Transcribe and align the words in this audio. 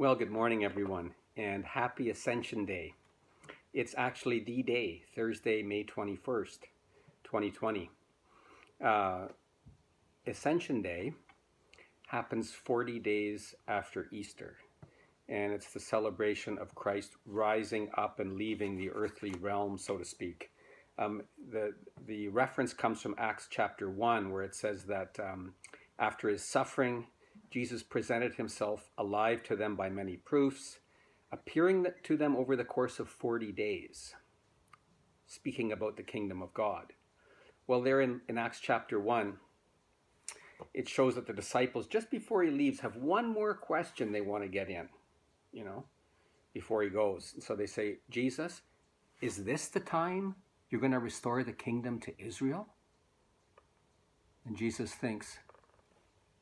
Well, 0.00 0.14
good 0.14 0.30
morning, 0.30 0.64
everyone, 0.64 1.12
and 1.36 1.62
happy 1.62 2.08
Ascension 2.08 2.64
Day. 2.64 2.94
It's 3.74 3.94
actually 3.98 4.40
the 4.40 4.62
day, 4.62 5.02
Thursday, 5.14 5.62
May 5.62 5.84
21st, 5.84 6.60
2020. 7.22 7.90
Uh, 8.82 9.26
Ascension 10.26 10.80
Day 10.80 11.12
happens 12.06 12.50
40 12.50 12.98
days 13.00 13.54
after 13.68 14.08
Easter, 14.10 14.56
and 15.28 15.52
it's 15.52 15.70
the 15.70 15.80
celebration 15.80 16.56
of 16.56 16.74
Christ 16.74 17.16
rising 17.26 17.90
up 17.98 18.20
and 18.20 18.38
leaving 18.38 18.78
the 18.78 18.88
earthly 18.92 19.34
realm, 19.38 19.76
so 19.76 19.98
to 19.98 20.04
speak. 20.06 20.50
Um, 20.98 21.24
the, 21.52 21.74
the 22.06 22.28
reference 22.28 22.72
comes 22.72 23.02
from 23.02 23.16
Acts 23.18 23.48
chapter 23.50 23.90
1, 23.90 24.32
where 24.32 24.44
it 24.44 24.54
says 24.54 24.84
that 24.84 25.18
um, 25.20 25.52
after 25.98 26.30
his 26.30 26.42
suffering, 26.42 27.04
Jesus 27.50 27.82
presented 27.82 28.34
himself 28.34 28.90
alive 28.96 29.42
to 29.44 29.56
them 29.56 29.74
by 29.74 29.88
many 29.88 30.16
proofs, 30.16 30.78
appearing 31.32 31.86
to 32.04 32.16
them 32.16 32.36
over 32.36 32.54
the 32.54 32.64
course 32.64 32.98
of 33.00 33.08
40 33.08 33.52
days, 33.52 34.14
speaking 35.26 35.72
about 35.72 35.96
the 35.96 36.02
kingdom 36.02 36.42
of 36.42 36.54
God. 36.54 36.92
Well, 37.66 37.82
there 37.82 38.00
in, 38.00 38.20
in 38.28 38.38
Acts 38.38 38.60
chapter 38.60 39.00
1, 39.00 39.34
it 40.74 40.88
shows 40.88 41.14
that 41.14 41.26
the 41.26 41.32
disciples, 41.32 41.86
just 41.86 42.10
before 42.10 42.42
he 42.42 42.50
leaves, 42.50 42.80
have 42.80 42.96
one 42.96 43.26
more 43.26 43.54
question 43.54 44.12
they 44.12 44.20
want 44.20 44.44
to 44.44 44.48
get 44.48 44.68
in, 44.68 44.88
you 45.52 45.64
know, 45.64 45.84
before 46.52 46.82
he 46.82 46.88
goes. 46.88 47.34
So 47.40 47.56
they 47.56 47.66
say, 47.66 47.98
Jesus, 48.10 48.62
is 49.20 49.44
this 49.44 49.68
the 49.68 49.80
time 49.80 50.36
you're 50.68 50.80
going 50.80 50.92
to 50.92 50.98
restore 50.98 51.42
the 51.42 51.52
kingdom 51.52 51.98
to 52.00 52.12
Israel? 52.18 52.68
And 54.46 54.56
Jesus 54.56 54.92
thinks, 54.92 55.38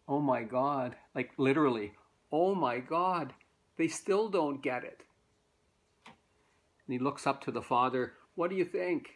oh 0.09 0.21
my 0.21 0.43
God, 0.43 0.97
like 1.15 1.33
literally, 1.37 1.93
oh 2.33 2.55
my 2.55 2.79
God, 2.79 3.35
they 3.77 3.89
still 3.89 4.29
don't 4.29 4.63
get 4.63 4.83
it. 4.83 5.03
And 6.07 6.95
he 6.95 6.99
looks 6.99 7.27
up 7.27 7.43
to 7.45 7.51
the 7.51 7.63
Father, 7.63 8.15
what 8.35 8.49
do 8.49 8.57
you 8.57 8.65
think? 8.65 9.11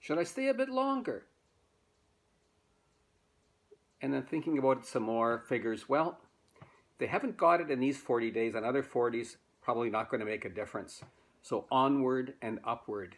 Should 0.00 0.18
I 0.18 0.24
stay 0.24 0.48
a 0.48 0.54
bit 0.54 0.70
longer? 0.70 1.26
And 4.00 4.14
then 4.14 4.22
thinking 4.22 4.56
about 4.56 4.78
it 4.78 4.86
some 4.86 5.02
more, 5.02 5.44
figures, 5.46 5.88
well, 5.88 6.18
they 6.98 7.06
haven't 7.06 7.36
got 7.36 7.60
it 7.60 7.70
in 7.70 7.80
these 7.80 7.98
40 7.98 8.30
days, 8.30 8.54
another 8.54 8.82
40's 8.82 9.36
probably 9.60 9.90
not 9.90 10.10
going 10.10 10.20
to 10.20 10.26
make 10.26 10.46
a 10.46 10.48
difference. 10.48 11.02
So 11.42 11.66
onward 11.70 12.34
and 12.40 12.60
upward. 12.64 13.16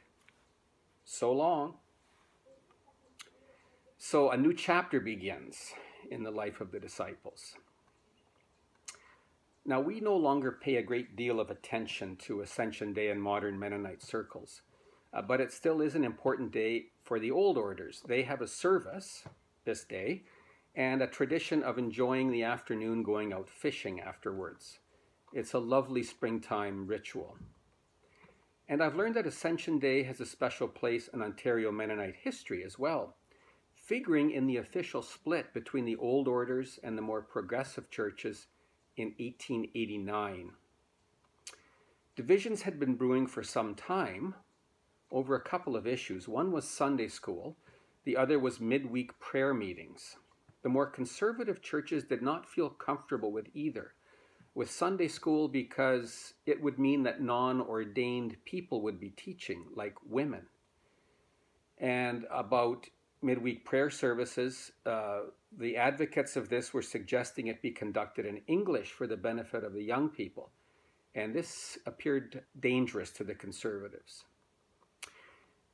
So 1.05 1.33
long. 1.33 1.75
So 3.98 4.31
a 4.31 4.36
new 4.36 4.53
chapter 4.53 4.98
begins 4.98 5.73
in 6.12 6.22
the 6.22 6.30
life 6.30 6.60
of 6.60 6.70
the 6.70 6.80
disciples. 6.80 7.56
Now, 9.64 9.80
we 9.80 10.00
no 10.00 10.16
longer 10.16 10.50
pay 10.50 10.77
a 10.77 10.82
great 10.82 11.14
deal 11.14 11.38
of 11.38 11.50
attention 11.50 12.16
to 12.22 12.41
Ascension 12.41 12.92
Day 12.92 13.10
in 13.10 13.20
modern 13.20 13.58
Mennonite 13.58 14.02
circles, 14.02 14.62
uh, 15.12 15.22
but 15.22 15.40
it 15.40 15.52
still 15.52 15.80
is 15.80 15.94
an 15.94 16.05
important 16.05 16.50
day 16.50 16.86
for 17.05 17.20
the 17.20 17.30
old 17.30 17.56
orders. 17.56 18.02
They 18.06 18.22
have 18.22 18.40
a 18.40 18.48
service 18.48 19.24
this 19.64 19.84
day 19.84 20.24
and 20.74 21.00
a 21.00 21.06
tradition 21.06 21.62
of 21.62 21.78
enjoying 21.78 22.33
the 22.33 22.42
afternoon 22.42 23.02
going 23.02 23.33
out 23.33 23.48
fishing 23.48 24.00
afterwards. 24.00 24.78
It's 25.33 25.52
a 25.52 25.58
lovely 25.58 26.02
springtime 26.02 26.86
ritual. 26.86 27.36
And 28.68 28.83
I've 28.83 28.96
learned 28.96 29.16
that 29.16 29.27
Ascension 29.27 29.78
Day 29.78 30.02
has 30.05 30.20
a 30.20 30.27
special 30.27 30.66
place 30.66 31.08
in 31.08 31.22
Ontario 31.22 31.70
Mennonite 31.70 32.16
history 32.16 32.64
as 32.64 32.78
well 32.78 33.16
figuring 33.83 34.30
in 34.30 34.47
the 34.47 34.56
official 34.56 35.02
split 35.02 35.52
between 35.52 35.84
the 35.84 35.97
old 35.97 36.28
orders 36.28 36.78
and 36.83 36.97
the 36.97 37.02
more 37.02 37.20
progressive 37.20 37.91
churches 37.91 38.47
in 38.97 39.08
1889. 39.19 40.52
Divisions 42.14 42.62
had 42.62 42.78
been 42.78 42.94
brewing 42.94 43.27
for 43.27 43.42
some 43.42 43.74
time 43.74 44.34
over 45.11 45.34
a 45.34 45.41
couple 45.41 45.74
of 45.74 45.86
issues. 45.86 46.28
One 46.28 46.52
was 46.52 46.69
Sunday 46.69 47.08
school, 47.08 47.56
the 48.05 48.16
other 48.16 48.39
was 48.39 48.61
midweek 48.61 49.18
prayer 49.18 49.52
meetings. 49.52 50.17
The 50.62 50.68
more 50.68 50.86
conservative 50.86 51.61
churches 51.61 52.05
did 52.05 52.23
not 52.23 52.48
feel 52.48 52.70
comfortable 52.70 53.33
with 53.33 53.48
either. 53.52 53.95
With 54.55 54.70
Sunday 54.70 55.08
school, 55.08 55.48
because 55.48 56.34
it 56.46 56.62
would 56.62 56.78
mean 56.78 57.02
that 57.05 57.23
non 57.23 57.61
ordained 57.61 58.36
people 58.45 58.83
would 58.83 59.01
be 59.01 59.11
teaching, 59.11 59.64
like 59.74 59.95
women. 60.07 60.46
And 61.78 62.27
about 62.30 62.86
midweek 63.22 63.64
prayer 63.64 63.90
services, 63.90 64.72
uh, 64.86 65.20
the 65.56 65.77
advocates 65.77 66.36
of 66.36 66.48
this 66.48 66.72
were 66.72 66.83
suggesting 66.83 67.46
it 67.46 67.62
be 67.62 67.70
conducted 67.70 68.27
in 68.27 68.40
English 68.46 68.92
for 68.92 69.06
the 69.06 69.16
benefit 69.16 69.64
of 69.64 69.72
the 69.72 69.83
young 69.83 70.08
people. 70.08 70.50
And 71.14 71.34
this 71.34 71.78
appeared 71.86 72.42
dangerous 72.58 73.10
to 73.12 73.24
the 73.24 73.34
conservatives. 73.34 74.24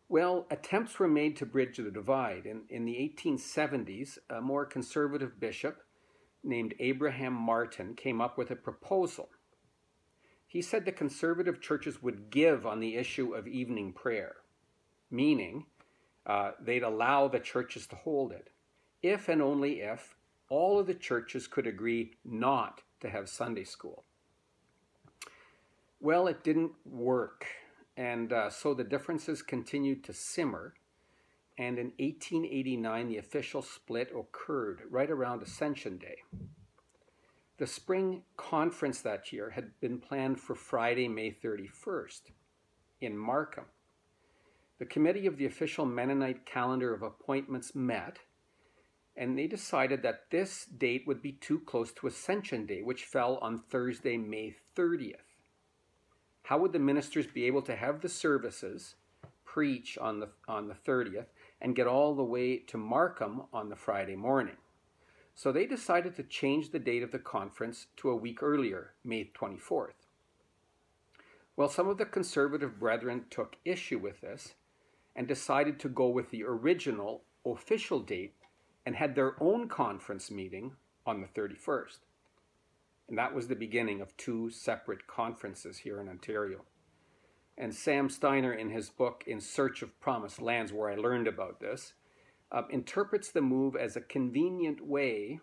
Well, 0.09 0.47
attempts 0.51 0.99
were 0.99 1.09
made 1.09 1.37
to 1.37 1.47
bridge 1.47 1.77
the 1.77 1.91
divide. 1.91 2.47
In, 2.47 2.63
in 2.71 2.87
the 2.87 2.95
1870s, 2.95 4.19
a 4.31 4.41
more 4.41 4.65
conservative 4.65 5.39
bishop 5.39 5.83
named 6.43 6.75
Abraham 6.79 7.35
Martin 7.35 7.95
came 7.95 8.21
up 8.21 8.39
with 8.39 8.51
a 8.51 8.57
proposal. 8.57 9.29
He 10.47 10.63
said 10.63 10.85
the 10.85 10.93
conservative 10.93 11.61
churches 11.61 12.03
would 12.03 12.31
give 12.31 12.67
on 12.67 12.81
the 12.81 12.97
issue 12.97 13.35
of 13.35 13.47
evening 13.47 13.93
prayer, 13.93 14.37
meaning 15.11 15.67
uh, 16.29 16.53
they'd 16.61 16.83
allow 16.83 17.27
the 17.27 17.41
churches 17.41 17.87
to 17.89 17.97
hold 17.97 18.33
it, 18.33 18.51
if 19.03 19.29
and 19.29 19.41
only 19.41 19.81
if 19.81 20.15
all 20.51 20.79
of 20.79 20.87
the 20.87 20.95
churches 20.95 21.47
could 21.47 21.67
agree 21.67 22.13
not 22.25 22.83
to 23.01 23.09
have 23.09 23.29
Sunday 23.29 23.65
school. 23.65 24.05
Well, 26.01 26.27
it 26.29 26.45
didn't 26.45 26.73
work, 26.85 27.47
and 27.97 28.33
uh, 28.33 28.51
so 28.51 28.75
the 28.75 28.85
differences 28.85 29.43
continued 29.43 30.05
to 30.05 30.13
simmer. 30.13 30.75
And 31.57 31.77
in 31.77 31.87
1889, 31.99 33.09
the 33.09 33.17
official 33.17 33.63
split 33.63 34.13
occurred 34.17 34.83
right 34.91 35.11
around 35.11 35.43
Ascension 35.43 35.99
Day. 35.99 36.19
The 37.57 37.67
spring 37.67 38.23
conference 38.37 39.01
that 39.01 39.33
year 39.33 39.51
had 39.51 39.73
been 39.81 39.99
planned 39.99 40.39
for 40.39 40.55
Friday, 40.55 41.09
May 41.09 41.33
31st 41.33 42.31
in 43.01 43.19
Markham. 43.19 43.65
The 44.79 44.87
committee 44.87 45.27
of 45.27 45.37
the 45.37 45.47
official 45.47 45.85
Mennonite 45.85 46.47
calendar 46.47 46.95
of 46.95 47.03
appointments 47.03 47.75
met, 47.75 48.21
and 49.17 49.37
they 49.37 49.49
decided 49.49 50.03
that 50.03 50.31
this 50.31 50.67
date 50.67 51.05
would 51.05 51.21
be 51.21 51.33
too 51.33 51.59
close 51.59 51.93
to 51.95 52.07
Ascension 52.07 52.65
Day, 52.65 52.83
which 52.83 53.05
fell 53.05 53.39
on 53.39 53.63
Thursday, 53.69 54.17
May 54.17 54.55
30th. 54.77 55.35
How 56.45 56.59
would 56.59 56.73
the 56.73 56.79
ministers 56.79 57.27
be 57.27 57.45
able 57.45 57.63
to 57.63 57.75
have 57.75 58.01
the 58.01 58.09
services, 58.09 58.95
preach 59.45 59.99
on 59.99 60.21
the, 60.21 60.29
on 60.47 60.69
the 60.69 60.75
30th, 60.75 61.27
and 61.61 61.75
get 61.75 61.89
all 61.89 62.15
the 62.15 62.23
way 62.23 62.59
to 62.59 62.79
Markham 62.79 63.43
on 63.53 63.71
the 63.71 63.77
Friday 63.77 64.15
morning? 64.15 64.57
So 65.35 65.51
they 65.51 65.67
decided 65.67 66.15
to 66.17 66.23
change 66.23 66.71
the 66.71 66.79
date 66.79 67.03
of 67.03 67.11
the 67.11 67.19
conference 67.19 67.89
to 67.97 68.11
a 68.11 68.17
week 68.17 68.45
earlier, 68.45 68.95
May 69.05 69.31
24th. 69.35 70.07
Well, 71.57 71.69
some 71.69 71.89
of 71.89 71.99
the 71.99 72.07
conservative 72.07 72.79
brethren 72.79 73.25
took 73.29 73.57
issue 73.65 73.99
with 73.99 74.21
this 74.21 74.55
and 75.19 75.27
decided 75.27 75.81
to 75.81 75.89
go 75.89 76.07
with 76.07 76.31
the 76.31 76.45
original 76.45 77.25
official 77.45 77.99
date 77.99 78.37
and 78.87 78.95
had 78.95 79.17
their 79.17 79.35
own 79.43 79.69
conference 79.69 80.31
meeting 80.31 80.77
on 81.05 81.21
the 81.21 81.27
31st. 81.27 81.99
And 83.09 83.19
that 83.19 83.35
was 83.35 83.49
the 83.49 83.57
beginning 83.57 84.01
of 84.01 84.17
two 84.17 84.49
separate 84.49 85.09
conferences 85.09 85.79
here 85.79 86.01
in 86.01 86.09
Ontario. 86.09 86.65
And 87.57 87.75
Sam 87.75 88.09
Steiner, 88.09 88.53
in 88.53 88.71
his 88.71 88.91
book 88.91 89.25
In 89.27 89.41
Search 89.41 89.83
of 89.83 89.99
Promised 89.99 90.41
Lands, 90.41 90.73
where 90.73 90.89
I 90.89 90.95
learned 90.95 91.27
about 91.27 91.59
this, 91.59 91.95
uh, 92.53 92.63
interprets 92.71 93.33
the 93.33 93.41
move 93.41 93.75
as 93.75 93.97
a 93.97 94.01
convenient 94.01 94.87
way 94.87 95.41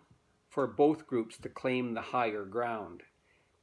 for 0.48 0.66
both 0.66 1.06
groups 1.06 1.36
to 1.36 1.50
claim 1.50 1.92
the 1.92 2.00
higher 2.00 2.46
ground. 2.46 3.02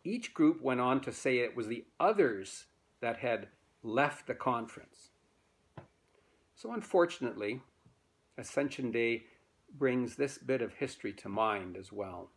Each 0.03 0.31
group 0.31 0.61
went 0.61 0.79
on 0.79 1.01
to 1.01 1.11
say 1.11 1.39
it 1.39 1.57
was 1.57 1.65
the 1.65 1.85
others 1.99 2.65
that 3.01 3.17
had 3.17 3.47
left 3.81 4.27
the 4.27 4.35
conference. 4.35 5.09
So, 6.55 6.71
unfortunately, 6.71 7.61
Ascension 8.37 8.91
Day 8.91 9.23
brings 9.77 10.15
this 10.15 10.37
bit 10.37 10.61
of 10.61 10.73
history 10.73 11.13
to 11.13 11.29
mind 11.29 11.75
as 11.77 11.91
well. 11.91 12.29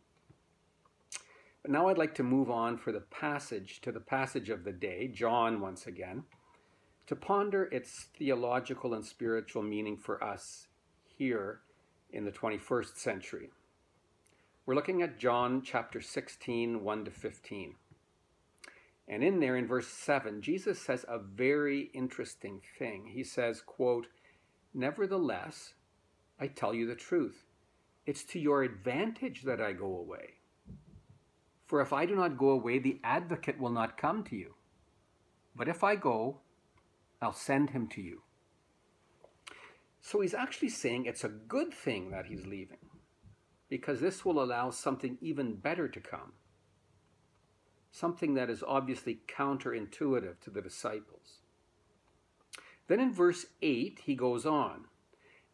But 1.61 1.71
now 1.71 1.87
I'd 1.87 1.97
like 1.97 2.15
to 2.15 2.23
move 2.23 2.49
on 2.49 2.77
for 2.77 2.91
the 2.91 3.01
passage 3.01 3.81
to 3.81 3.91
the 3.91 3.99
passage 3.99 4.49
of 4.49 4.63
the 4.63 4.71
day, 4.71 5.07
John 5.07 5.59
once 5.59 5.85
again, 5.85 6.23
to 7.07 7.15
ponder 7.15 7.65
its 7.71 8.07
theological 8.17 8.93
and 8.93 9.05
spiritual 9.05 9.63
meaning 9.63 9.97
for 9.97 10.23
us 10.23 10.67
here 11.05 11.61
in 12.11 12.25
the 12.25 12.31
21st 12.31 12.97
century. 12.97 13.49
We're 14.65 14.75
looking 14.75 15.01
at 15.01 15.19
John 15.19 15.61
chapter 15.61 16.01
16, 16.01 16.83
1 16.83 17.05
to 17.05 17.11
15. 17.11 17.75
And 19.07 19.23
in 19.23 19.39
there, 19.39 19.55
in 19.55 19.67
verse 19.67 19.87
7, 19.87 20.41
Jesus 20.41 20.79
says 20.79 21.05
a 21.07 21.17
very 21.17 21.89
interesting 21.93 22.61
thing. 22.77 23.11
He 23.13 23.23
says, 23.23 23.61
quote, 23.65 24.07
Nevertheless, 24.73 25.73
I 26.39 26.47
tell 26.47 26.73
you 26.73 26.85
the 26.87 26.95
truth. 26.95 27.45
It's 28.05 28.23
to 28.25 28.39
your 28.39 28.63
advantage 28.63 29.43
that 29.43 29.61
I 29.61 29.73
go 29.73 29.97
away. 29.97 30.35
For 31.65 31.81
if 31.81 31.91
I 31.93 32.05
do 32.05 32.15
not 32.15 32.37
go 32.37 32.49
away, 32.49 32.79
the 32.79 32.99
advocate 33.03 33.59
will 33.59 33.71
not 33.71 33.97
come 33.97 34.23
to 34.25 34.35
you. 34.35 34.55
But 35.55 35.67
if 35.67 35.83
I 35.83 35.95
go, 35.95 36.39
I'll 37.21 37.33
send 37.33 37.71
him 37.71 37.87
to 37.89 38.01
you. 38.01 38.21
So 40.01 40.21
he's 40.21 40.33
actually 40.33 40.69
saying 40.69 41.05
it's 41.05 41.23
a 41.23 41.29
good 41.29 41.73
thing 41.73 42.11
that 42.11 42.27
he's 42.27 42.45
leaving, 42.45 42.77
because 43.69 43.99
this 43.99 44.23
will 44.23 44.41
allow 44.41 44.69
something 44.69 45.17
even 45.19 45.55
better 45.55 45.89
to 45.89 45.99
come. 45.99 46.33
Something 47.97 48.35
that 48.35 48.51
is 48.51 48.61
obviously 48.61 49.21
counterintuitive 49.27 50.39
to 50.41 50.51
the 50.51 50.61
disciples. 50.61 51.39
Then 52.85 52.99
in 52.99 53.11
verse 53.11 53.47
8, 53.63 54.01
he 54.03 54.13
goes 54.13 54.45
on 54.45 54.85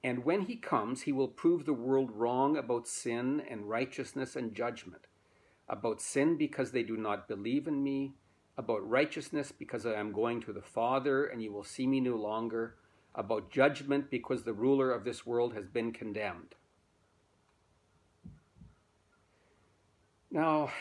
And 0.03 0.25
when 0.25 0.41
he 0.41 0.57
comes, 0.57 1.03
he 1.03 1.13
will 1.13 1.29
prove 1.29 1.63
the 1.63 1.71
world 1.71 2.11
wrong 2.11 2.57
about 2.57 2.85
sin 2.85 3.41
and 3.49 3.69
righteousness 3.69 4.35
and 4.35 4.53
judgment. 4.53 5.07
About 5.69 6.01
sin 6.01 6.35
because 6.35 6.71
they 6.71 6.83
do 6.83 6.97
not 6.97 7.29
believe 7.29 7.65
in 7.65 7.81
me, 7.81 8.15
about 8.57 8.89
righteousness 8.89 9.53
because 9.53 9.85
I 9.85 9.93
am 9.93 10.11
going 10.11 10.41
to 10.41 10.51
the 10.51 10.61
Father 10.61 11.25
and 11.25 11.41
you 11.41 11.53
will 11.53 11.63
see 11.63 11.87
me 11.87 12.01
no 12.01 12.17
longer, 12.17 12.75
about 13.15 13.51
judgment 13.51 14.11
because 14.11 14.43
the 14.43 14.51
ruler 14.51 14.91
of 14.91 15.05
this 15.05 15.25
world 15.25 15.53
has 15.53 15.69
been 15.69 15.93
condemned. 15.93 16.55
Now, 20.29 20.71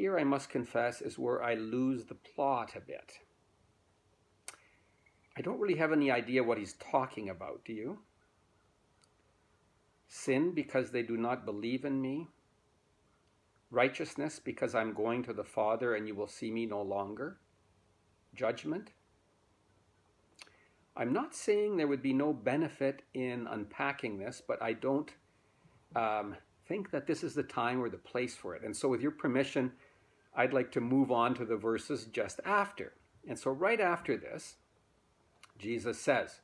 here 0.00 0.18
I 0.18 0.24
must 0.24 0.48
confess 0.48 1.02
is 1.02 1.18
where 1.18 1.42
I 1.42 1.52
lose 1.56 2.06
the 2.06 2.14
plot 2.14 2.72
a 2.74 2.80
bit. 2.80 3.18
I 5.36 5.42
don't 5.42 5.60
really 5.60 5.76
have 5.76 5.92
any 5.92 6.10
idea 6.10 6.42
what 6.42 6.56
he's 6.56 6.72
talking 6.72 7.28
about, 7.28 7.66
do 7.66 7.74
you? 7.74 7.98
Sin 10.08 10.52
because 10.54 10.90
they 10.90 11.02
do 11.02 11.18
not 11.18 11.44
believe 11.44 11.84
in 11.84 12.00
me. 12.00 12.28
Righteousness 13.70 14.40
because 14.42 14.74
I'm 14.74 14.94
going 14.94 15.22
to 15.24 15.34
the 15.34 15.44
Father 15.44 15.94
and 15.94 16.08
you 16.08 16.14
will 16.14 16.26
see 16.26 16.50
me 16.50 16.64
no 16.64 16.80
longer. 16.80 17.36
Judgment. 18.34 18.92
I'm 20.96 21.12
not 21.12 21.34
saying 21.34 21.76
there 21.76 21.88
would 21.88 22.02
be 22.02 22.14
no 22.14 22.32
benefit 22.32 23.02
in 23.12 23.46
unpacking 23.48 24.18
this, 24.18 24.40
but 24.48 24.62
I 24.62 24.72
don't 24.72 25.12
um, 25.94 26.36
think 26.66 26.90
that 26.90 27.06
this 27.06 27.22
is 27.22 27.34
the 27.34 27.42
time 27.42 27.82
or 27.82 27.90
the 27.90 27.98
place 27.98 28.34
for 28.34 28.56
it. 28.56 28.62
And 28.64 28.74
so, 28.74 28.88
with 28.88 29.02
your 29.02 29.10
permission, 29.10 29.72
I'd 30.40 30.54
like 30.54 30.72
to 30.72 30.80
move 30.80 31.12
on 31.12 31.34
to 31.34 31.44
the 31.44 31.58
verses 31.58 32.06
just 32.06 32.40
after. 32.46 32.94
And 33.28 33.38
so, 33.38 33.50
right 33.50 33.78
after 33.78 34.16
this, 34.16 34.56
Jesus 35.58 36.00
says, 36.00 36.40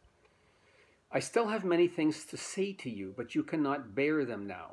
I 1.10 1.18
still 1.18 1.48
have 1.48 1.64
many 1.64 1.88
things 1.88 2.26
to 2.26 2.36
say 2.36 2.74
to 2.74 2.90
you, 2.90 3.14
but 3.16 3.34
you 3.34 3.42
cannot 3.42 3.94
bear 3.94 4.26
them 4.26 4.46
now. 4.46 4.72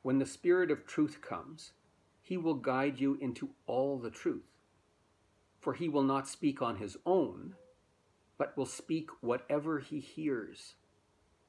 When 0.00 0.18
the 0.18 0.24
Spirit 0.24 0.70
of 0.70 0.86
truth 0.86 1.20
comes, 1.20 1.72
he 2.22 2.38
will 2.38 2.54
guide 2.54 2.98
you 2.98 3.18
into 3.20 3.50
all 3.66 3.98
the 3.98 4.10
truth. 4.10 4.48
For 5.60 5.74
he 5.74 5.90
will 5.90 6.02
not 6.02 6.26
speak 6.26 6.62
on 6.62 6.76
his 6.76 6.96
own, 7.04 7.56
but 8.38 8.56
will 8.56 8.64
speak 8.64 9.10
whatever 9.20 9.80
he 9.80 10.00
hears, 10.00 10.76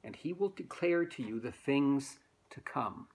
and 0.04 0.14
he 0.14 0.34
will 0.34 0.50
declare 0.50 1.06
to 1.06 1.22
you 1.22 1.40
the 1.40 1.52
things 1.52 2.18
to 2.50 2.60
come. 2.60 3.08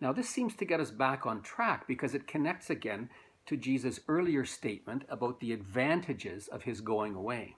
Now, 0.00 0.12
this 0.12 0.28
seems 0.28 0.54
to 0.56 0.64
get 0.64 0.80
us 0.80 0.90
back 0.90 1.26
on 1.26 1.42
track 1.42 1.86
because 1.86 2.14
it 2.14 2.26
connects 2.26 2.68
again 2.68 3.08
to 3.46 3.56
Jesus' 3.56 4.00
earlier 4.08 4.44
statement 4.44 5.04
about 5.08 5.40
the 5.40 5.52
advantages 5.52 6.48
of 6.48 6.64
his 6.64 6.80
going 6.80 7.14
away. 7.14 7.56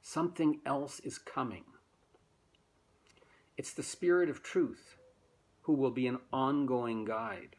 Something 0.00 0.60
else 0.64 1.00
is 1.00 1.18
coming. 1.18 1.64
It's 3.56 3.72
the 3.72 3.82
Spirit 3.82 4.30
of 4.30 4.42
truth 4.42 4.96
who 5.62 5.72
will 5.72 5.90
be 5.90 6.06
an 6.06 6.18
ongoing 6.32 7.04
guide. 7.04 7.56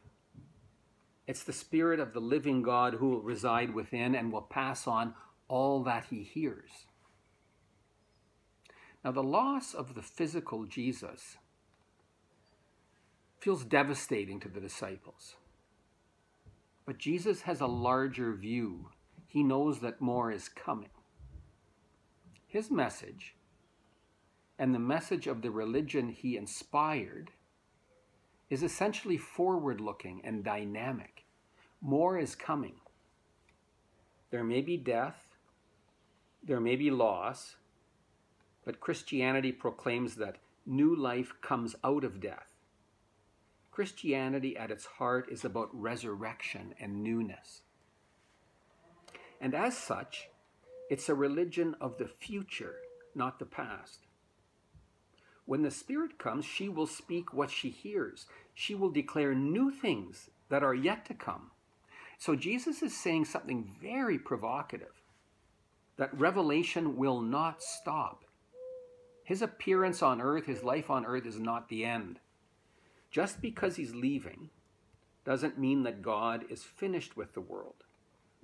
It's 1.28 1.44
the 1.44 1.54
Spirit 1.54 2.00
of 2.00 2.14
the 2.14 2.22
living 2.22 2.62
God 2.64 2.96
who 2.96 3.10
will 3.10 3.22
reside 3.22 3.74
within 3.74 4.16
and 4.16 4.32
will 4.32 4.42
pass 4.42 4.88
on 4.88 5.14
all 5.48 5.84
that 5.84 6.06
he 6.10 6.24
hears. 6.24 6.86
Now, 9.04 9.12
the 9.12 9.24
loss 9.24 9.74
of 9.74 9.96
the 9.96 10.02
physical 10.02 10.66
Jesus 10.66 11.38
feels 13.40 13.64
devastating 13.64 14.40
to 14.42 14.50
the 14.50 14.60
disciples. 14.60 15.36
But 16.86 16.98
Jesus 16.98 17.42
has 17.44 17.62
a 17.62 17.68
larger 17.68 18.34
view. 18.34 18.90
He 19.28 19.44
knows 19.44 19.80
that 19.80 20.02
more 20.02 20.32
is 20.32 20.50
coming. 20.50 20.90
His 22.48 22.70
message 22.72 23.36
and 24.58 24.76
the 24.76 24.80
message 24.80 25.26
of 25.26 25.42
the 25.42 25.52
religion 25.52 26.10
he 26.10 26.36
inspired 26.36 27.32
is 28.50 28.64
essentially 28.64 29.18
forward 29.18 29.80
looking 29.80 30.22
and 30.24 30.44
dynamic. 30.44 31.24
More 31.82 32.18
is 32.18 32.36
coming. 32.36 32.76
There 34.32 34.44
may 34.44 34.62
be 34.62 34.76
death, 34.76 35.28
there 36.44 36.60
may 36.60 36.76
be 36.76 36.92
loss, 36.92 37.56
but 38.66 38.80
Christianity 38.80 39.52
proclaims 39.52 40.16
that 40.16 40.38
new 40.66 40.96
life 40.96 41.34
comes 41.42 41.76
out 41.84 42.04
of 42.04 42.20
death. 42.20 42.49
Christianity 43.80 44.58
at 44.58 44.72
its 44.72 44.86
heart 44.86 45.30
is 45.32 45.46
about 45.46 45.70
resurrection 45.72 46.76
and 46.82 47.02
newness. 47.02 47.62
And 49.40 49.56
as 49.56 49.78
such, 49.78 50.28
it's 50.90 51.08
a 51.08 51.16
religion 51.16 51.78
of 51.80 51.98
the 51.98 52.10
future, 52.10 52.76
not 53.16 53.40
the 53.40 53.46
past. 53.46 54.00
When 55.46 55.62
the 55.62 55.72
Spirit 55.72 56.20
comes, 56.20 56.44
she 56.44 56.68
will 56.68 56.88
speak 56.88 57.34
what 57.34 57.50
she 57.50 57.70
hears. 57.70 58.26
She 58.54 58.76
will 58.76 58.90
declare 58.90 59.34
new 59.34 59.72
things 59.72 60.30
that 60.50 60.62
are 60.62 60.76
yet 60.76 61.06
to 61.06 61.14
come. 61.14 61.52
So 62.18 62.36
Jesus 62.36 62.82
is 62.82 62.98
saying 62.98 63.24
something 63.24 63.78
very 63.82 64.20
provocative 64.20 65.02
that 65.96 66.20
revelation 66.20 66.98
will 66.98 67.22
not 67.22 67.64
stop. 67.64 68.26
His 69.24 69.42
appearance 69.42 70.04
on 70.04 70.20
earth, 70.20 70.48
his 70.48 70.66
life 70.66 70.90
on 70.90 71.06
earth, 71.06 71.26
is 71.26 71.40
not 71.40 71.70
the 71.70 71.86
end. 71.86 72.20
Just 73.12 73.42
because 73.42 73.76
he's 73.76 73.96
leaving 73.96 74.50
doesn't 75.26 75.60
mean 75.60 75.84
that 75.84 76.02
God 76.02 76.46
is 76.50 76.64
finished 76.64 77.18
with 77.18 77.34
the 77.34 77.42
world. 77.42 77.84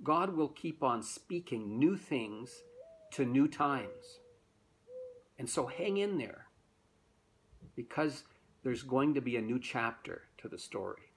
God 0.02 0.36
will 0.36 0.48
keep 0.48 0.82
on 0.82 1.02
speaking 1.02 1.78
new 1.78 1.96
things 1.96 2.62
to 3.12 3.24
new 3.24 3.48
times. 3.48 4.20
And 5.38 5.48
so 5.48 5.66
hang 5.66 5.96
in 5.96 6.18
there 6.18 6.46
because 7.74 8.24
there's 8.62 8.82
going 8.82 9.14
to 9.14 9.20
be 9.20 9.36
a 9.36 9.42
new 9.42 9.58
chapter 9.58 10.22
to 10.38 10.48
the 10.48 10.58
story. 10.58 11.12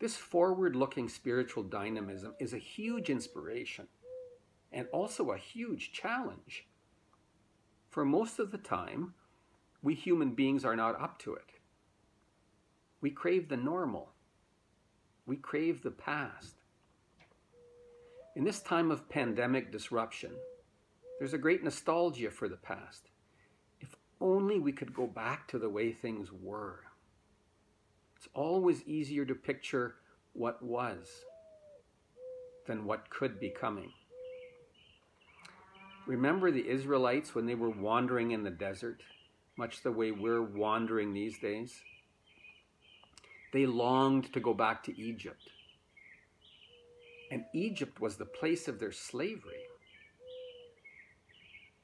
This 0.00 0.16
forward 0.16 0.76
looking 0.76 1.08
spiritual 1.08 1.64
dynamism 1.64 2.34
is 2.38 2.52
a 2.52 2.58
huge 2.58 3.10
inspiration 3.10 3.88
and 4.72 4.86
also 4.92 5.30
a 5.30 5.38
huge 5.38 5.92
challenge. 5.92 6.66
For 7.90 8.04
most 8.04 8.38
of 8.38 8.52
the 8.52 8.58
time, 8.58 9.14
we 9.82 9.94
human 9.94 10.30
beings 10.30 10.64
are 10.64 10.76
not 10.76 11.00
up 11.00 11.18
to 11.20 11.34
it. 11.34 11.52
We 13.00 13.10
crave 13.10 13.48
the 13.48 13.56
normal. 13.56 14.10
We 15.26 15.36
crave 15.36 15.82
the 15.82 15.90
past. 15.90 16.56
In 18.34 18.44
this 18.44 18.60
time 18.60 18.90
of 18.90 19.08
pandemic 19.08 19.70
disruption, 19.72 20.32
there's 21.18 21.34
a 21.34 21.38
great 21.38 21.64
nostalgia 21.64 22.30
for 22.30 22.48
the 22.48 22.56
past. 22.56 23.10
If 23.80 23.96
only 24.20 24.58
we 24.58 24.72
could 24.72 24.94
go 24.94 25.06
back 25.06 25.48
to 25.48 25.58
the 25.58 25.68
way 25.68 25.92
things 25.92 26.30
were. 26.32 26.80
It's 28.16 28.28
always 28.34 28.82
easier 28.84 29.24
to 29.24 29.34
picture 29.34 29.96
what 30.32 30.62
was 30.62 31.08
than 32.66 32.84
what 32.84 33.10
could 33.10 33.38
be 33.40 33.50
coming. 33.50 33.92
Remember 36.06 36.50
the 36.50 36.68
Israelites 36.68 37.34
when 37.34 37.46
they 37.46 37.54
were 37.54 37.70
wandering 37.70 38.30
in 38.30 38.42
the 38.42 38.50
desert? 38.50 39.02
Much 39.58 39.82
the 39.82 39.92
way 39.92 40.12
we're 40.12 40.42
wandering 40.42 41.12
these 41.12 41.38
days. 41.38 41.82
They 43.52 43.66
longed 43.66 44.32
to 44.32 44.40
go 44.40 44.54
back 44.54 44.84
to 44.84 44.98
Egypt. 44.98 45.42
And 47.30 47.44
Egypt 47.52 48.00
was 48.00 48.16
the 48.16 48.24
place 48.24 48.68
of 48.68 48.78
their 48.78 48.92
slavery. 48.92 49.64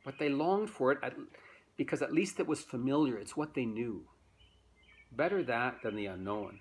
But 0.04 0.19
they 0.19 0.28
longed 0.28 0.71
for 0.71 0.93
it 0.93 0.99
because 1.76 2.00
at 2.00 2.14
least 2.14 2.38
it 2.38 2.47
was 2.47 2.62
familiar. 2.62 3.16
It's 3.19 3.37
what 3.37 3.54
they 3.54 3.64
knew. 3.64 4.04
Better 5.11 5.43
that 5.43 5.83
than 5.83 5.97
the 5.97 6.07
unknown. 6.07 6.61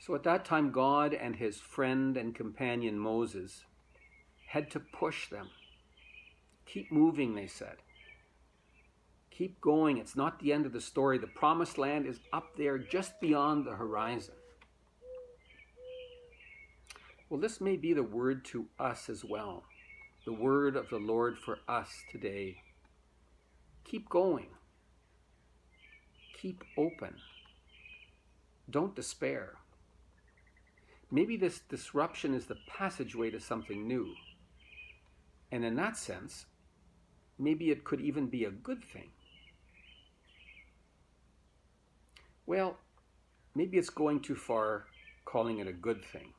So 0.00 0.14
at 0.14 0.24
that 0.24 0.44
time, 0.44 0.72
God 0.72 1.14
and 1.14 1.36
his 1.36 1.58
friend 1.58 2.16
and 2.16 2.34
companion 2.34 2.98
Moses 2.98 3.64
had 4.48 4.70
to 4.72 4.80
push 4.80 5.30
them. 5.30 5.48
Keep 6.66 6.90
moving, 6.90 7.34
they 7.34 7.46
said. 7.46 7.76
Keep 9.38 9.60
going. 9.60 9.98
It's 9.98 10.16
not 10.16 10.38
the 10.40 10.52
end 10.52 10.66
of 10.66 10.72
the 10.72 10.80
story. 10.80 11.18
The 11.18 11.26
promised 11.26 11.78
land 11.78 12.06
is 12.06 12.20
up 12.32 12.56
there 12.56 12.78
just 12.78 13.20
beyond 13.20 13.66
the 13.66 13.72
horizon. 13.72 14.34
Well, 17.30 17.40
this 17.40 17.60
may 17.60 17.76
be 17.76 17.94
the 17.94 18.02
word 18.02 18.44
to 18.46 18.66
us 18.78 19.08
as 19.08 19.24
well, 19.24 19.64
the 20.26 20.34
word 20.34 20.76
of 20.76 20.90
the 20.90 20.98
Lord 20.98 21.38
for 21.38 21.58
us 21.66 21.88
today. 22.10 22.58
Keep 23.84 24.10
going. 24.10 24.48
Keep 26.40 26.64
open. 26.76 27.14
don't 28.70 28.94
despair. 28.96 29.54
Maybe 31.10 31.36
this 31.36 31.60
disruption 31.60 32.34
is 32.34 32.46
the 32.46 32.56
passageway 32.66 33.30
to 33.30 33.40
something 33.40 33.86
new. 33.86 34.14
And 35.50 35.64
in 35.64 35.76
that 35.76 35.96
sense, 35.96 36.46
maybe 37.38 37.70
it 37.70 37.84
could 37.84 38.00
even 38.00 38.26
be 38.28 38.44
a 38.44 38.50
good 38.50 38.82
thing. 38.84 39.10
Well, 42.52 42.76
maybe 43.54 43.78
it's 43.78 43.88
going 43.88 44.20
too 44.20 44.34
far 44.34 44.84
calling 45.24 45.60
it 45.60 45.66
a 45.66 45.72
good 45.72 46.04
thing. 46.04 46.34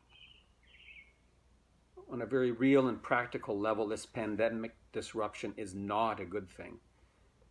On 2.12 2.22
a 2.22 2.28
very 2.28 2.52
real 2.52 2.88
and 2.88 3.02
practical 3.02 3.60
level, 3.60 3.88
this 3.88 4.06
pandemic 4.06 4.76
disruption 4.92 5.56
is 5.58 5.74
not 5.74 6.20
a 6.20 6.26
good 6.26 6.48
thing, 6.48 6.78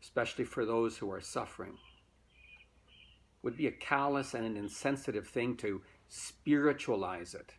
especially 0.01 0.45
for 0.45 0.65
those 0.65 0.97
who 0.97 1.11
are 1.11 1.21
suffering. 1.21 1.73
It 1.73 3.43
would 3.43 3.57
be 3.57 3.67
a 3.67 3.73
callous 3.73 4.33
and 4.33 4.47
an 4.47 4.57
insensitive 4.57 5.27
thing 5.27 5.57
to 5.57 5.83
spiritualize 6.09 7.35
it 7.35 7.55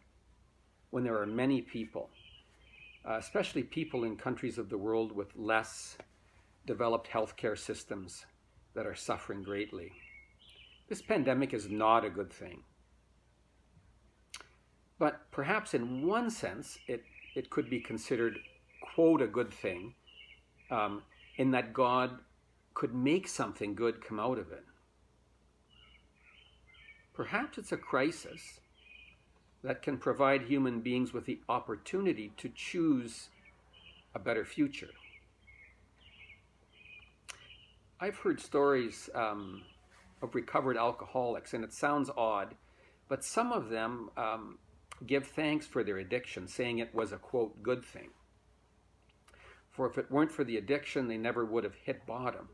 when 0.92 1.04
there 1.04 1.22
are 1.22 1.26
many 1.26 1.62
people, 1.62 2.12
uh, 3.06 3.18
especially 3.18 3.64
people 3.64 4.06
in 4.06 4.16
countries 4.16 4.58
of 4.58 4.70
the 4.70 4.78
world 4.78 5.12
with 5.12 5.36
less 5.36 5.98
developed 6.66 7.10
healthcare 7.10 7.58
systems 7.58 8.26
that 8.74 8.88
are 8.88 8.96
suffering 8.96 9.44
greatly. 9.44 9.92
This 10.90 11.02
pandemic 11.02 11.54
is 11.54 11.70
not 11.70 12.06
a 12.06 12.10
good 12.10 12.32
thing. 12.32 12.64
But 15.00 15.32
perhaps 15.32 15.74
in 15.74 16.06
one 16.06 16.30
sense, 16.30 16.78
it, 16.88 17.04
it 17.36 17.50
could 17.50 17.70
be 17.70 17.80
considered, 17.80 18.38
quote, 18.94 19.22
a 19.22 19.28
good 19.28 19.52
thing, 19.52 19.96
um, 20.70 21.04
in 21.38 21.52
that 21.52 21.74
God 21.74 22.20
could 22.74 22.94
make 22.94 23.28
something 23.28 23.76
good 23.76 24.06
come 24.06 24.20
out 24.20 24.38
of 24.38 24.52
it. 24.52 24.64
Perhaps 27.14 27.58
it's 27.58 27.72
a 27.72 27.78
crisis 27.78 28.60
that 29.64 29.82
can 29.82 29.98
provide 29.98 30.44
human 30.44 30.82
beings 30.82 31.14
with 31.14 31.26
the 31.26 31.40
opportunity 31.48 32.32
to 32.38 32.50
choose 32.56 33.30
a 34.16 34.20
better 34.20 34.44
future. 34.44 34.90
I've 38.00 38.18
heard 38.18 38.42
stories 38.42 39.10
um, 39.16 39.62
of 40.24 40.34
recovered 40.34 40.78
alcoholics, 40.78 41.54
and 41.54 41.64
it 41.64 41.74
sounds 41.74 42.10
odd, 42.18 42.56
but 43.10 43.24
some 43.24 43.52
of 43.52 43.70
them 43.70 44.10
um, 44.16 44.58
give 45.06 45.28
thanks 45.28 45.68
for 45.68 45.84
their 45.84 45.98
addiction, 45.98 46.48
saying 46.48 46.80
it 46.80 46.96
was 46.96 47.12
a 47.12 47.18
quote, 47.18 47.62
good 47.62 47.84
thing. 47.84 48.10
For 49.70 49.86
if 49.86 49.98
it 49.98 50.10
weren't 50.10 50.32
for 50.32 50.46
the 50.46 50.58
addiction, 50.58 51.08
they 51.08 51.18
never 51.18 51.44
would 51.46 51.66
have 51.66 51.76
hit 51.76 52.08
bottom, 52.08 52.48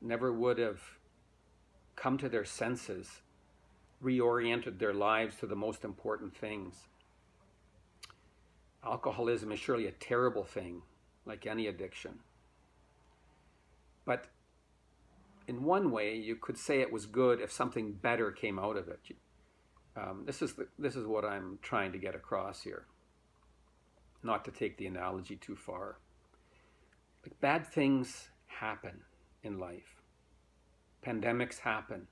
never 0.00 0.32
would 0.32 0.58
have 0.58 0.80
come 1.94 2.16
to 2.18 2.28
their 2.28 2.44
senses, 2.44 3.20
reoriented 4.02 4.78
their 4.78 4.94
lives 4.94 5.36
to 5.36 5.46
the 5.46 5.54
most 5.54 5.84
important 5.84 6.34
things. 6.34 6.88
Alcoholism 8.84 9.52
is 9.52 9.60
surely 9.60 9.86
a 9.86 9.92
terrible 9.92 10.42
thing, 10.42 10.82
like 11.26 11.46
any 11.46 11.66
addiction. 11.66 12.18
But 14.04 14.26
in 15.52 15.64
one 15.64 15.90
way, 15.90 16.16
you 16.16 16.36
could 16.36 16.56
say 16.56 16.80
it 16.80 16.90
was 16.90 17.04
good 17.04 17.40
if 17.40 17.52
something 17.52 17.92
better 17.92 18.32
came 18.32 18.58
out 18.58 18.78
of 18.78 18.88
it. 18.88 19.00
Um, 19.94 20.22
this 20.24 20.40
is 20.40 20.54
the, 20.54 20.66
this 20.78 20.96
is 20.96 21.06
what 21.06 21.26
I'm 21.26 21.58
trying 21.60 21.92
to 21.92 21.98
get 21.98 22.14
across 22.14 22.62
here. 22.62 22.86
Not 24.22 24.46
to 24.46 24.50
take 24.50 24.78
the 24.78 24.86
analogy 24.86 25.36
too 25.36 25.54
far. 25.54 25.98
Like 27.22 27.38
bad 27.40 27.66
things 27.66 28.28
happen 28.46 29.02
in 29.42 29.58
life. 29.58 30.00
Pandemics 31.06 31.58
happen. 31.58 32.06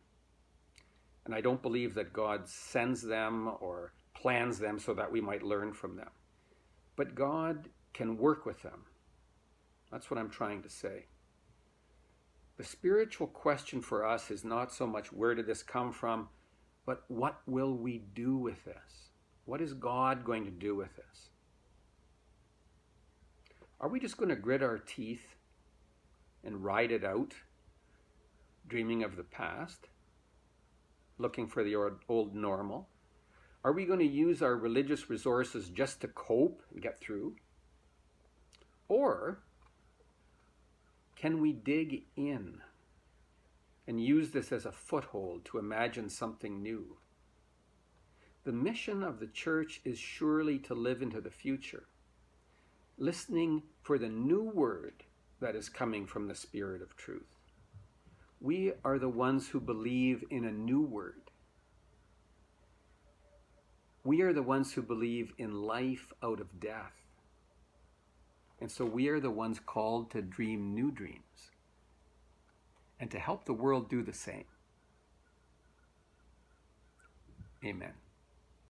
And 1.24 1.34
I 1.34 1.40
don't 1.40 1.62
believe 1.62 1.94
that 1.94 2.12
God 2.12 2.46
sends 2.46 3.00
them 3.00 3.50
or 3.60 3.94
plans 4.14 4.58
them 4.58 4.78
so 4.78 4.92
that 4.94 5.10
we 5.10 5.22
might 5.22 5.42
learn 5.42 5.72
from 5.72 5.96
them. 5.96 6.10
But 6.94 7.14
God 7.14 7.70
can 7.94 8.18
work 8.18 8.44
with 8.44 8.60
them. 8.62 8.84
That's 9.90 10.10
what 10.10 10.20
I'm 10.20 10.30
trying 10.30 10.62
to 10.62 10.68
say. 10.68 11.06
The 12.60 12.66
spiritual 12.66 13.26
question 13.26 13.80
for 13.80 14.04
us 14.04 14.30
is 14.30 14.44
not 14.44 14.70
so 14.70 14.86
much 14.86 15.14
where 15.14 15.34
did 15.34 15.46
this 15.46 15.62
come 15.62 15.92
from, 15.92 16.28
but 16.84 17.04
what 17.08 17.40
will 17.46 17.72
we 17.72 18.02
do 18.14 18.36
with 18.36 18.66
this? 18.66 19.08
What 19.46 19.62
is 19.62 19.72
God 19.72 20.26
going 20.26 20.44
to 20.44 20.50
do 20.50 20.76
with 20.76 20.94
this? 20.94 21.30
Are 23.80 23.88
we 23.88 23.98
just 23.98 24.18
going 24.18 24.28
to 24.28 24.36
grit 24.36 24.62
our 24.62 24.76
teeth 24.76 25.36
and 26.44 26.62
ride 26.62 26.92
it 26.92 27.02
out, 27.02 27.32
dreaming 28.68 29.04
of 29.04 29.16
the 29.16 29.24
past, 29.24 29.88
looking 31.16 31.46
for 31.46 31.64
the 31.64 31.76
old 32.10 32.34
normal? 32.34 32.90
Are 33.64 33.72
we 33.72 33.86
going 33.86 34.00
to 34.00 34.04
use 34.04 34.42
our 34.42 34.54
religious 34.54 35.08
resources 35.08 35.70
just 35.70 36.02
to 36.02 36.08
cope 36.08 36.60
and 36.74 36.82
get 36.82 37.00
through? 37.00 37.36
Or 38.86 39.38
can 41.20 41.38
we 41.38 41.52
dig 41.52 42.04
in 42.16 42.62
and 43.86 44.02
use 44.02 44.30
this 44.30 44.52
as 44.52 44.64
a 44.64 44.72
foothold 44.72 45.44
to 45.44 45.58
imagine 45.58 46.08
something 46.08 46.62
new? 46.62 46.96
The 48.44 48.52
mission 48.52 49.02
of 49.02 49.20
the 49.20 49.26
church 49.26 49.82
is 49.84 49.98
surely 49.98 50.58
to 50.60 50.74
live 50.74 51.02
into 51.02 51.20
the 51.20 51.30
future, 51.30 51.82
listening 52.96 53.64
for 53.82 53.98
the 53.98 54.08
new 54.08 54.44
word 54.44 55.04
that 55.40 55.54
is 55.54 55.68
coming 55.68 56.06
from 56.06 56.26
the 56.26 56.34
Spirit 56.34 56.80
of 56.80 56.96
truth. 56.96 57.36
We 58.40 58.72
are 58.82 58.98
the 58.98 59.10
ones 59.10 59.48
who 59.48 59.60
believe 59.60 60.24
in 60.30 60.46
a 60.46 60.52
new 60.52 60.80
word. 60.80 61.30
We 64.04 64.22
are 64.22 64.32
the 64.32 64.42
ones 64.42 64.72
who 64.72 64.80
believe 64.80 65.34
in 65.36 65.52
life 65.52 66.14
out 66.22 66.40
of 66.40 66.60
death. 66.60 66.99
And 68.60 68.70
so 68.70 68.84
we 68.84 69.08
are 69.08 69.20
the 69.20 69.30
ones 69.30 69.58
called 69.64 70.10
to 70.10 70.20
dream 70.20 70.74
new 70.74 70.90
dreams 70.90 71.50
and 72.98 73.10
to 73.10 73.18
help 73.18 73.44
the 73.44 73.54
world 73.54 73.88
do 73.88 74.02
the 74.02 74.12
same. 74.12 74.44
Amen. 77.64 77.92